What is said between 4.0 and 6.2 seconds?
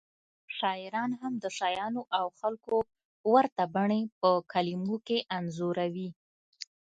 په کلمو کې انځوروي